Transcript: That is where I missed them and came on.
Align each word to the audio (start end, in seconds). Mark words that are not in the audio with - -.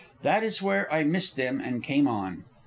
That 0.23 0.41
is 0.41 0.63
where 0.63 0.91
I 0.91 1.03
missed 1.03 1.35
them 1.35 1.61
and 1.63 1.83
came 1.83 2.07
on. 2.07 2.43